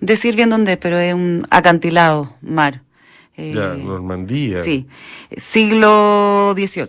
[0.00, 2.82] decir bien dónde es, pero es un acantilado, mar.
[3.36, 4.62] Eh, Ya, Normandía.
[4.62, 4.86] Sí,
[5.36, 6.88] siglo XVIII.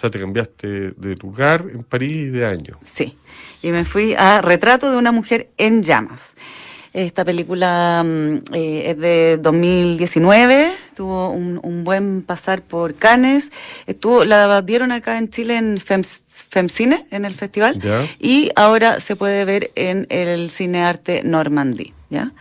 [0.00, 2.78] O sea, te cambiaste de lugar en París y de año.
[2.84, 3.18] Sí,
[3.60, 6.36] y me fui a Retrato de una mujer en llamas.
[6.94, 13.52] Esta película mm, eh, es de 2019, tuvo un, un buen pasar por Cannes,
[13.86, 18.06] estuvo, la dieron acá en Chile en Femcine, en el festival, Ya.
[18.18, 21.92] y ahora se puede ver en el Cine Arte Normandí.
[22.10, 22.32] ¿Ya?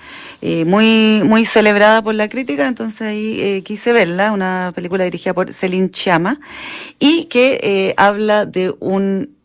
[0.41, 5.36] Eh, muy, muy celebrada por la crítica, entonces ahí eh, quise verla, una película dirigida
[5.36, 6.39] por Céline Chama,
[6.97, 9.38] y que eh, habla de un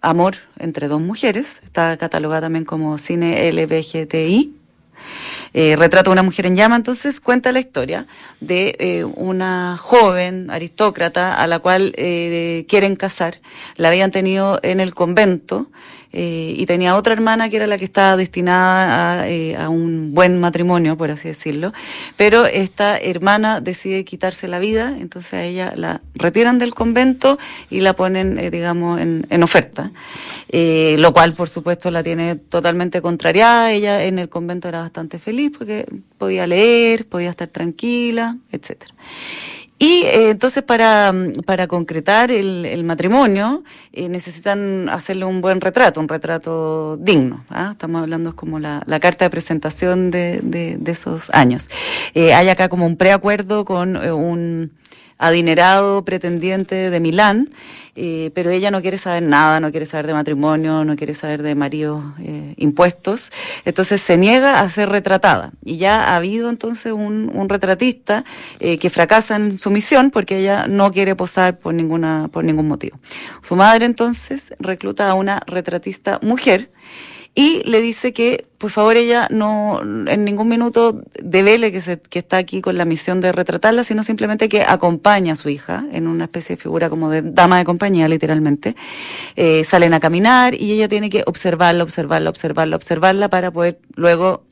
[0.00, 4.54] amor entre dos mujeres, está catalogada también como cine LBGTI,
[5.52, 8.06] Eh, retrata a una mujer en llama, entonces cuenta la historia
[8.40, 13.40] de eh, una joven aristócrata a la cual eh, quieren casar.
[13.76, 15.70] La habían tenido en el convento
[16.12, 20.12] eh, y tenía otra hermana que era la que estaba destinada a, eh, a, un
[20.12, 21.72] buen matrimonio, por así decirlo,
[22.16, 27.38] pero esta hermana decide quitarse la vida, entonces a ella la retiran del convento
[27.70, 29.92] y la ponen, digamos, en, en oferta,
[30.52, 35.39] lo cual por supuesto la tiene totalmente contrariada, ella en el convento era bastante feliz
[35.48, 35.86] porque
[36.18, 38.94] podía leer, podía estar tranquila, etcétera.
[39.82, 41.10] Y eh, entonces para,
[41.46, 47.46] para concretar el, matrimonio eh, necesitan hacerle un buen retrato, un retrato digno.
[47.48, 47.70] ¿ah?
[47.72, 51.70] Estamos hablando como la, la, carta de presentación de, de, de esos años.
[52.12, 54.70] Eh, hay acá como un preacuerdo con un
[55.20, 57.50] adinerado pretendiente de Milán,
[57.94, 61.42] eh, pero ella no quiere saber nada, no quiere saber de matrimonio, no quiere saber
[61.42, 63.30] de maridos eh, impuestos,
[63.66, 65.52] entonces se niega a ser retratada.
[65.62, 68.24] Y ya ha habido entonces un, retratista
[68.60, 72.68] eh, que fracasa en su misión porque ella no quiere posar por, ninguna, por ningún
[72.68, 72.98] motivo.
[73.42, 76.70] Su madre entonces recluta a una retratista mujer,
[77.34, 82.18] y le dice que por favor ella no en ningún minuto devele que, se, que
[82.18, 86.08] está aquí con la misión de retratarla, sino simplemente que acompaña a su hija en
[86.08, 88.74] una especie de figura como de dama de compañía, literalmente.
[89.36, 94.44] Eh, salen a caminar y ella tiene que observarla, observarla, observarla, observarla para poder luego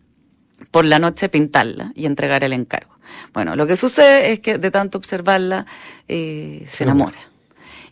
[0.70, 2.96] por la noche pintarla y entregar el encargo.
[3.34, 5.66] Bueno, lo que sucede es que de tanto observarla
[6.06, 7.27] eh, se enamora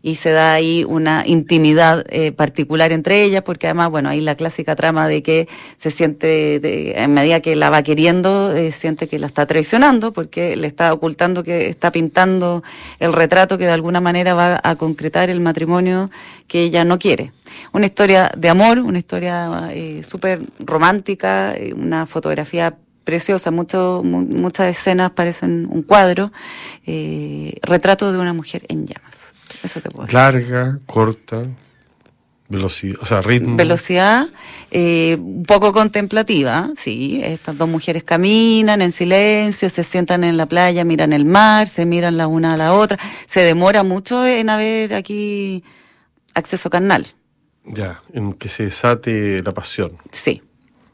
[0.07, 4.37] y se da ahí una intimidad eh, particular entre ellas, porque además, bueno, hay la
[4.37, 9.09] clásica trama de que se siente, de, en medida que la va queriendo, eh, siente
[9.09, 12.63] que la está traicionando, porque le está ocultando que está pintando
[13.01, 16.09] el retrato que de alguna manera va a concretar el matrimonio
[16.47, 17.33] que ella no quiere.
[17.73, 24.23] Una historia de amor, una historia eh, súper romántica, eh, una fotografía preciosa, mucho, mu
[24.23, 26.31] muchas escenas parecen un cuadro,
[26.87, 29.36] eh, retrato de una mujer en llamas.
[29.67, 30.15] Eso te puedo decir.
[30.15, 31.43] Larga, corta,
[32.49, 33.57] velocidad, o sea, ritmo.
[33.57, 34.29] Velocidad,
[34.71, 37.21] eh, un poco contemplativa, sí.
[37.25, 41.85] Estas dos mujeres caminan en silencio, se sientan en la playa, miran el mar, se
[41.85, 42.99] miran la una a la otra.
[43.27, 45.65] Se demora mucho en haber aquí
[46.35, 47.09] acceso carnal.
[47.65, 49.99] Ya, en que se desate la pasión.
[50.13, 50.43] Sí.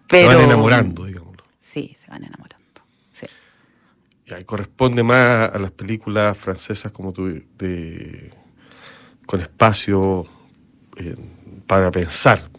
[0.09, 1.33] Pero, se van enamorando, digamos.
[1.61, 2.57] Sí, se van enamorando.
[3.13, 3.27] Sí.
[4.27, 8.33] Ya, corresponde más a las películas francesas como tú, de,
[9.33, 10.27] con espacio
[10.99, 11.17] eh,
[11.67, 12.51] para pensar.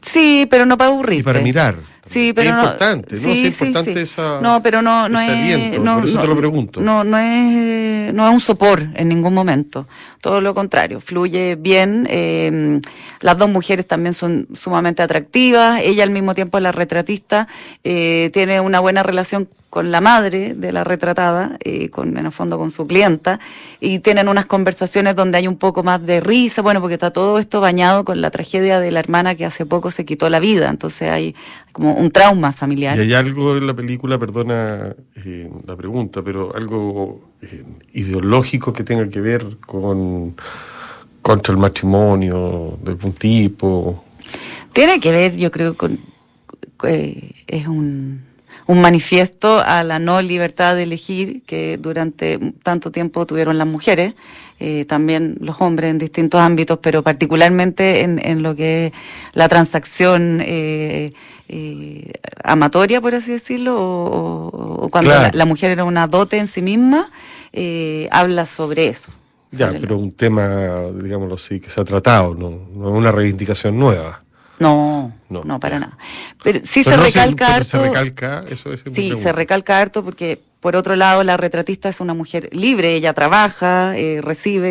[0.00, 1.20] Sí, pero no para aburrirte.
[1.20, 1.76] Y para mirar.
[2.08, 3.20] Sí, pero es no, importante, ¿no?
[3.20, 6.14] Sí, es importante sí, esa, no, pero no, no ese es, aliento, no, por eso
[6.14, 6.80] no, te lo pregunto.
[6.80, 9.86] No, no es, no es un sopor en ningún momento.
[10.20, 12.06] Todo lo contrario, fluye bien.
[12.10, 12.80] Eh,
[13.20, 15.80] las dos mujeres también son sumamente atractivas.
[15.82, 17.48] Ella al mismo tiempo, la retratista,
[17.84, 22.32] eh, tiene una buena relación con la madre de la retratada, eh, con, en el
[22.32, 23.38] fondo con su clienta,
[23.80, 27.38] y tienen unas conversaciones donde hay un poco más de risa, bueno, porque está todo
[27.38, 30.70] esto bañado con la tragedia de la hermana que hace poco se quitó la vida,
[30.70, 31.34] entonces hay
[31.78, 32.98] como un trauma familiar.
[32.98, 37.62] Y hay algo en la película, perdona eh, la pregunta, pero algo eh,
[37.92, 40.34] ideológico que tenga que ver con
[41.22, 44.02] contra el matrimonio de algún tipo.
[44.72, 46.00] Tiene que ver, yo creo, con
[46.82, 48.22] eh, es un
[48.68, 54.14] un manifiesto a la no libertad de elegir que durante tanto tiempo tuvieron las mujeres,
[54.60, 58.92] eh, también los hombres en distintos ámbitos, pero particularmente en, en lo que es
[59.32, 61.12] la transacción eh,
[61.48, 65.30] eh, amatoria, por así decirlo, o, o cuando claro.
[65.32, 67.08] la, la, mujer era una dote en sí misma,
[68.10, 69.12] habla sobre eso.
[69.50, 70.02] Ya, pero la...
[70.02, 70.46] un tema,
[70.92, 74.22] digámoslo así, que se ha tratado, no, no una reivindicación nueva.
[74.58, 75.96] No, no, no, para nada.
[76.42, 77.70] Pero sí pero se no recalca se, harto.
[77.70, 82.00] Se recalca, eso es Sí, se recalca harto porque, por otro lado, la retratista es
[82.00, 84.70] una mujer libre, ella trabaja, eh, recibe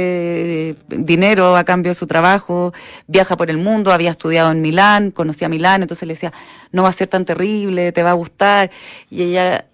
[0.69, 2.73] eh, dinero a cambio de su trabajo,
[3.07, 6.33] viaja por el mundo, había estudiado en Milán, conocía Milán, entonces le decía,
[6.71, 8.69] no va a ser tan terrible, te va a gustar.
[9.09, 9.65] Y ella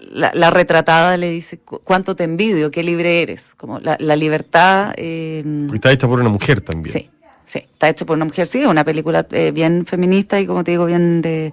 [0.00, 4.94] la, la, retratada le dice cuánto te envidio, qué libre eres, como la, la libertad.
[4.96, 6.92] Eh, está hecha por una mujer también.
[6.92, 7.10] Sí,
[7.44, 10.72] sí, está hecho por una mujer, sí, una película eh, bien feminista y como te
[10.72, 11.52] digo, bien de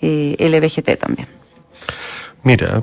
[0.00, 1.28] eh, LBGT también.
[2.42, 2.82] Mira,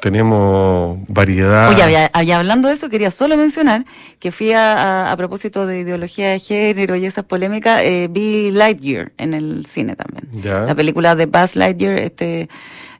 [0.00, 1.68] tenemos variedad.
[1.70, 1.82] Oye,
[2.12, 3.84] había, hablando de eso, quería solo mencionar
[4.18, 8.50] que fui a, a, a propósito de ideología de género y esas polémicas, eh, vi
[8.50, 10.42] Lightyear en el cine también.
[10.42, 10.60] Ya.
[10.60, 12.48] La película de Buzz Lightyear, este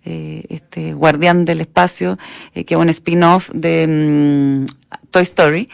[0.05, 2.19] eh, este guardián del espacio,
[2.55, 4.67] eh, que es un spin-off de mm,
[5.11, 5.69] Toy Story,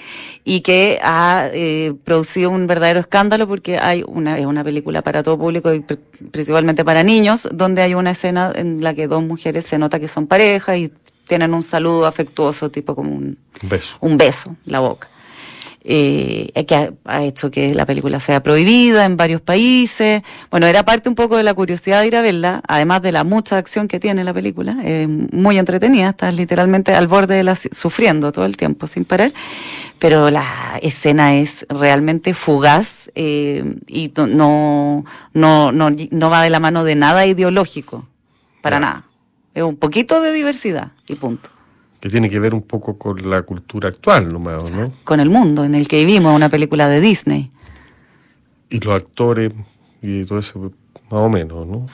[0.44, 5.22] y que ha eh, producido un verdadero escándalo porque hay una, es una película para
[5.22, 6.00] todo público y pr-
[6.32, 10.08] principalmente para niños, donde hay una escena en la que dos mujeres se nota que
[10.08, 10.90] son pareja y
[11.26, 13.96] tienen un saludo afectuoso, tipo como un, beso.
[14.00, 15.08] un beso en la boca.
[15.86, 20.22] Eh, que ha, ha hecho que la película sea prohibida en varios países.
[20.50, 23.22] Bueno, era parte un poco de la curiosidad de ir a verla, además de la
[23.22, 27.54] mucha acción que tiene la película, eh, muy entretenida, estás literalmente al borde de la,
[27.54, 29.34] sufriendo todo el tiempo sin parar,
[29.98, 36.60] pero la escena es realmente fugaz eh, y no, no, no, no, va de la
[36.60, 38.08] mano de nada ideológico,
[38.62, 39.04] para nada.
[39.54, 41.48] Es un poquito de diversidad y punto.
[42.00, 44.92] Que tiene que ver un poco con la cultura actual, nomás, ¿no?
[45.04, 47.50] con el mundo en el que vivimos, una película de Disney.
[48.68, 49.52] Y los actores
[50.02, 50.72] y todo eso,
[51.10, 51.86] más o menos, ¿no?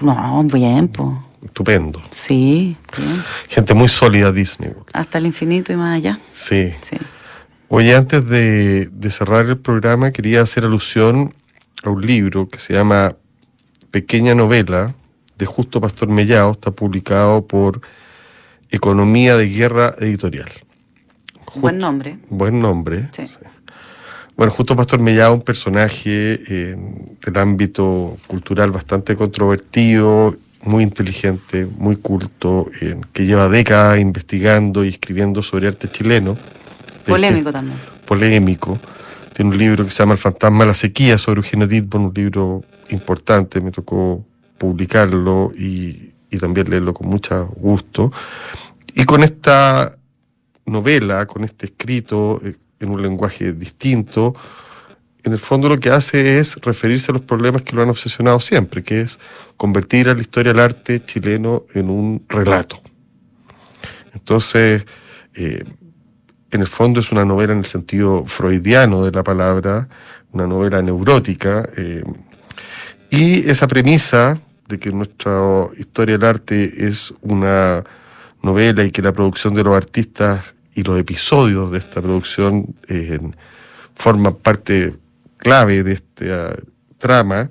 [0.00, 1.10] No, bien, pues.
[1.44, 2.00] Estupendo.
[2.10, 3.22] Sí, bien.
[3.48, 4.72] Gente muy sólida Disney.
[4.92, 6.18] Hasta el infinito y más allá.
[6.32, 6.72] Sí.
[6.80, 6.96] Sí.
[7.68, 11.34] Oye, antes de, de cerrar el programa, quería hacer alusión
[11.82, 13.16] a un libro que se llama
[13.90, 14.94] Pequeña Novela
[15.38, 16.52] de Justo Pastor Mellado.
[16.52, 17.80] Está publicado por
[18.70, 20.50] Economía de Guerra Editorial.
[21.56, 22.18] Buen nombre.
[22.30, 23.08] Buen nombre.
[23.12, 23.26] Sí.
[24.36, 26.76] Bueno, Justo Pastor Mellado, un personaje eh,
[27.24, 34.88] del ámbito cultural bastante controvertido, muy inteligente, muy culto, eh, que lleva décadas investigando y
[34.88, 36.36] escribiendo sobre arte chileno.
[37.06, 37.78] Polémico también.
[38.06, 38.76] Polémico.
[39.34, 42.14] Tiene un libro que se llama El fantasma de la sequía sobre Eugenio Ditborn, un
[42.14, 44.24] libro importante, me tocó
[44.58, 48.12] publicarlo y, y también leerlo con mucho gusto.
[48.94, 49.96] Y con esta
[50.66, 54.34] novela, con este escrito eh, en un lenguaje distinto,
[55.22, 58.40] en el fondo lo que hace es referirse a los problemas que lo han obsesionado
[58.40, 59.18] siempre, que es
[59.56, 62.80] convertir a la historia del arte chileno en un relato.
[64.12, 64.86] Entonces,
[65.34, 65.64] eh,
[66.50, 69.88] en el fondo es una novela en el sentido freudiano de la palabra,
[70.32, 72.04] una novela neurótica, eh,
[73.14, 77.84] y esa premisa de que nuestra historia del arte es una
[78.42, 80.42] novela y que la producción de los artistas
[80.74, 83.20] y los episodios de esta producción eh,
[83.94, 84.94] forman parte
[85.36, 86.56] clave de esta
[86.98, 87.48] trama,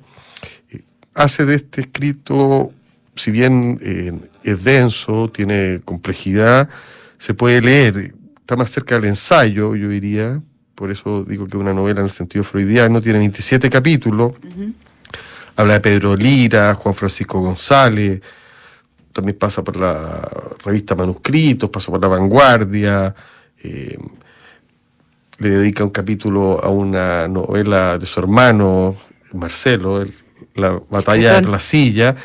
[0.69, 0.81] eh,
[1.13, 2.73] hace de este escrito,
[3.15, 4.11] si bien eh,
[4.43, 6.67] es denso, tiene complejidad,
[7.17, 10.41] se puede leer, está más cerca del ensayo, yo diría,
[10.75, 14.33] por eso digo que una novela en el sentido freudiano, tiene 27 capítulos,
[15.55, 18.21] habla de Pedro Lira, Juan Francisco González,
[19.11, 20.27] también pasa por la
[20.63, 23.13] revista Manuscritos, pasa por La Vanguardia,
[23.63, 23.97] eh,
[25.37, 28.95] le dedica un capítulo a una novela de su hermano,
[29.33, 30.13] Marcelo, el-
[30.55, 32.15] La batalla de la silla,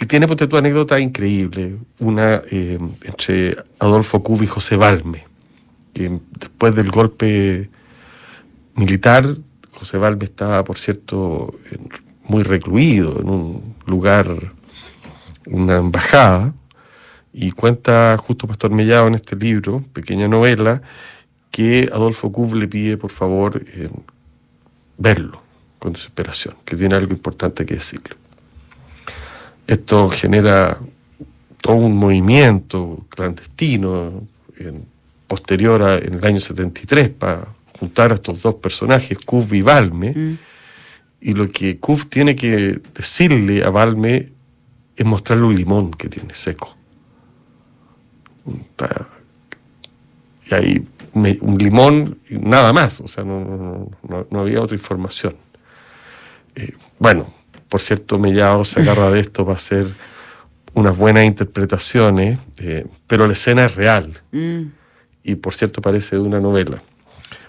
[0.00, 5.26] y tiene ponte tu anécdota increíble, una eh, entre Adolfo Cubi y José Balme,
[5.92, 7.68] que después del golpe
[8.74, 9.36] militar,
[9.72, 14.52] José Balme estaba, por cierto, en- muy recluido en un lugar,
[15.46, 16.52] una embajada,
[17.32, 20.82] y cuenta justo Pastor Mellado en este libro, pequeña novela,
[21.50, 23.64] que Adolfo Cub le pide, por favor,
[24.96, 25.40] verlo
[25.78, 28.16] con desesperación, que tiene algo importante que decirle.
[29.66, 30.78] Esto genera
[31.60, 34.22] todo un movimiento clandestino
[34.58, 34.84] en-
[35.26, 37.46] posterior a, en el año 73 para
[37.78, 40.38] juntar a estos dos personajes, Cub y Balme, Mm.
[41.20, 44.32] Y lo que Kuf tiene que decirle a Balme
[44.96, 46.76] es mostrarle un limón que tiene seco.
[50.50, 54.76] Y ahí me- un limón nada más, o sea, no, no- no- no había otra
[54.76, 55.36] información.
[56.54, 57.32] Eh, bueno,
[57.68, 59.86] por cierto, Mellado se agarra de esto para hacer
[60.74, 64.62] unas buenas interpretaciones, eh, pero la escena es real Mm.
[65.22, 66.82] y por cierto parece de una novela.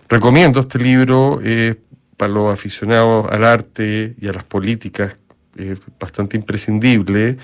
[0.10, 1.76] Recomiendo este libro eh,
[2.20, 5.16] para los aficionados al arte y a las políticas,
[5.56, 7.38] es bastante imprescindible.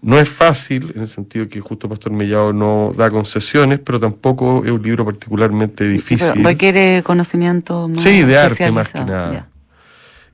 [0.00, 4.64] No es fácil, en el sentido que justo Pastor Mellado no da concesiones, pero tampoco
[4.64, 6.42] es un libro particularmente difícil.
[6.42, 9.32] Requiere conocimiento más Sí, de arte más que nada.
[9.32, 9.48] ya.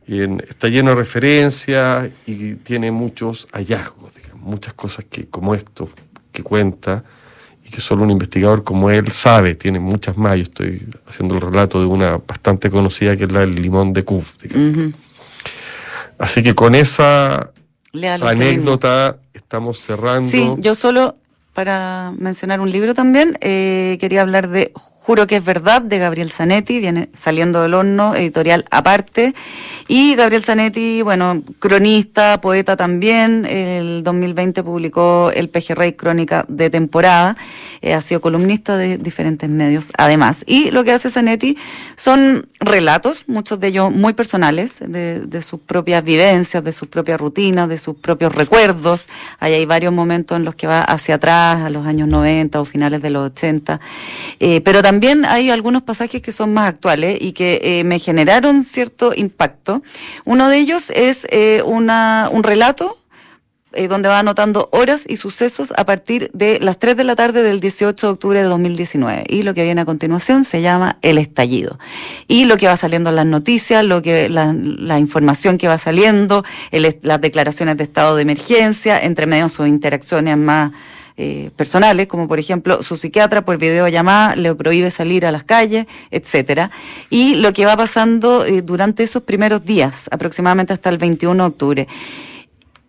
[0.07, 5.55] Y en- está lleno de referencias y tiene muchos hallazgos, digamos, muchas cosas que como
[5.55, 5.91] esto
[6.33, 7.05] que cuenta
[7.69, 10.37] y que solo un investigador como él sabe, tiene muchas más.
[10.37, 14.05] Yo estoy haciendo el relato de una bastante conocida que es la del limón de
[14.43, 14.77] digamos.
[14.77, 14.93] Ujú.
[16.19, 17.51] Así que con esa
[18.23, 20.29] anécdota estamos cerrando.
[20.29, 21.17] Sí, yo solo,
[21.53, 24.73] para mencionar un libro también, eh, quería hablar de
[25.09, 29.35] Juro que es verdad, de Gabriel Zanetti, viene saliendo del horno, editorial aparte.
[29.89, 37.39] Y Gabriel Zanetti, bueno, cronista, poeta también, el 2020 publicó El Pejerrey Crónica de temporada,
[37.81, 40.45] eh, ha sido columnista de diferentes medios además.
[40.47, 41.57] Y lo que hace Zanetti
[41.97, 47.19] son relatos, muchos de ellos muy personales, de, de sus propias vivencias, de sus propias
[47.19, 49.09] rutinas, de sus propios recuerdos.
[49.39, 52.67] Ahí hay varios momentos en los que va hacia atrás, a los años 90 o
[52.67, 53.81] finales de los 80.
[54.39, 58.63] Eh, pero también hay algunos pasajes que son más actuales y que eh, me generaron
[58.63, 59.83] cierto impacto.
[60.25, 62.97] Uno de ellos es eh, una, un relato
[63.75, 67.43] eh, donde va anotando horas y sucesos a partir de las 3 de la tarde
[67.43, 69.25] del 18 de octubre de 2019.
[69.29, 71.79] Y lo que viene a continuación se llama El Estallido.
[72.29, 75.77] Y lo que va saliendo en las noticias, lo que, la, la información que va
[75.77, 80.73] saliendo, el, las declaraciones de estado de emergencia, entre medio sus interacciones más
[81.21, 85.87] eh, personales, como por ejemplo su psiquiatra por videollamada le prohíbe salir a las calles,
[86.13, 86.71] etcétera,
[87.11, 91.49] y lo que va pasando eh, durante esos primeros días, aproximadamente hasta el 21 de
[91.49, 91.89] octubre.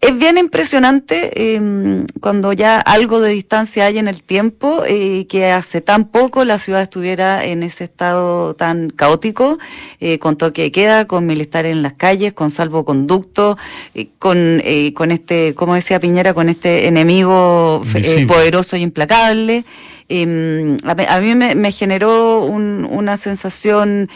[0.02, 5.48] Es bien impresionante eh, cuando ya algo de distancia hay en el tiempo, eh, que
[5.52, 9.58] hace tan poco la ciudad estuviera en ese estado tan caótico,
[10.00, 13.58] eh, con toque de queda, con militares en las calles, con salvoconducto,
[13.94, 17.82] eh, con, eh, con este, como decía Piñera, con este enemigo
[18.22, 19.66] eh, poderoso y implacable.
[20.08, 24.10] Eh, a, mí- a mí me, me generó un- una sensación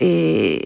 [0.00, 0.62] eh,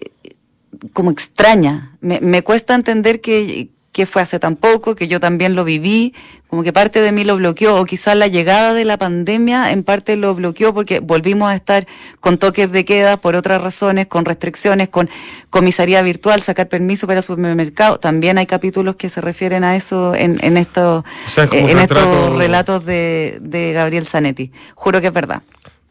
[0.91, 1.95] como extraña.
[2.01, 6.13] Me, me cuesta entender que, que fue hace tan poco, que yo también lo viví,
[6.47, 9.83] como que parte de mí lo bloqueó, o quizás la llegada de la pandemia en
[9.83, 11.87] parte lo bloqueó porque volvimos a estar
[12.19, 15.09] con toques de queda por otras razones, con restricciones, con
[15.49, 17.99] comisaría virtual, sacar permiso para supermercado.
[17.99, 21.67] También hay capítulos que se refieren a eso en, en estos, O sea, es como
[21.67, 24.51] eh, en estos relatos de, de Gabriel Zanetti.
[24.75, 25.41] Juro que es verdad.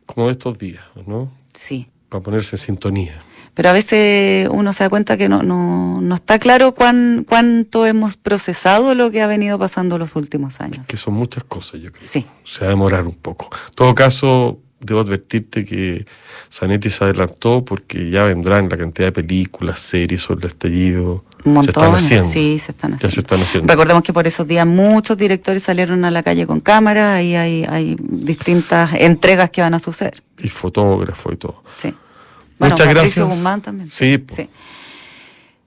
[0.06, 1.30] Como de estos días, ¿no?
[1.52, 1.88] Sí.
[2.08, 3.22] Para ponerse en sintonía.
[3.58, 7.86] Pero a veces uno se da cuenta que no, no, no está claro cuán, cuánto
[7.86, 10.86] hemos procesado lo que ha venido pasando los últimos años.
[10.86, 12.06] Que son muchas cosas, yo creo.
[12.06, 12.24] Sí.
[12.44, 13.50] Se va a demorar un poco.
[13.70, 16.06] En todo caso, debo advertirte que
[16.52, 21.24] Zanetti se adelantó porque ya vendrán la cantidad de películas, series sobre el estallido.
[21.42, 22.26] Un Se están haciendo.
[22.26, 23.14] Sí, se están Ya haciendo.
[23.16, 23.72] se están haciendo.
[23.72, 27.64] Recordemos que por esos días muchos directores salieron a la calle con cámaras y hay,
[27.68, 30.22] hay distintas entregas que van a suceder.
[30.38, 31.64] Y fotógrafo y todo.
[31.76, 31.92] Sí.
[32.58, 33.26] Bueno, Muchas Patricio gracias.
[33.28, 33.88] Guzmán también.
[33.90, 34.24] Sí.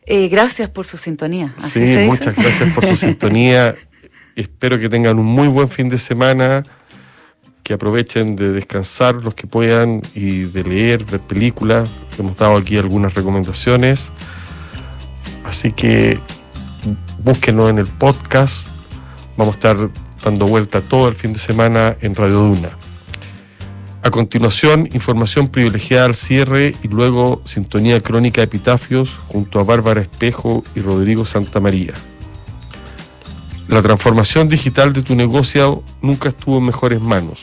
[0.06, 1.54] Eh, gracias por su sintonía.
[1.58, 2.06] Así Sí, se dice.
[2.06, 3.76] muchas gracias por su sintonía.
[4.36, 6.64] Espero que tengan un muy buen fin de semana,
[7.64, 11.92] que aprovechen de descansar los que puedan y de leer, ver películas.
[12.18, 14.10] Hemos dado aquí algunas recomendaciones.
[15.46, 16.18] Así que
[17.24, 18.68] búsquenos en el podcast.
[19.38, 19.90] Vamos a estar
[20.24, 22.70] dando vuelta todo el fin de semana en Radio Duna.
[24.04, 30.64] A continuación, información privilegiada al cierre y luego sintonía crónica Epitafios junto a Bárbara Espejo
[30.76, 31.94] y Rodrigo Santamaría.
[33.68, 37.42] La transformación digital de tu negocio nunca estuvo en mejores manos.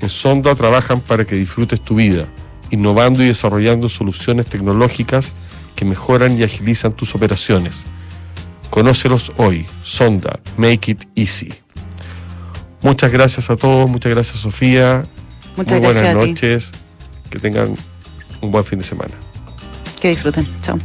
[0.00, 2.26] En Sonda trabajan para que disfrutes tu vida,
[2.70, 5.32] innovando y desarrollando soluciones tecnológicas
[5.76, 7.74] que mejoran y agilizan tus operaciones.
[8.70, 9.66] Conócelos hoy.
[9.82, 11.52] Sonda, make it easy.
[12.80, 15.04] Muchas gracias a todos, muchas gracias Sofía.
[15.56, 16.30] Muchas Muy buenas gracias a ti.
[16.30, 16.70] noches.
[17.30, 17.74] Que tengan
[18.40, 19.14] un buen fin de semana.
[20.00, 20.46] Que disfruten.
[20.62, 20.78] Chao.